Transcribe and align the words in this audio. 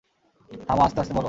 থামো, 0.67 0.81
আস্তে 0.83 0.99
আস্তে 0.99 1.13
বলো। 1.13 1.19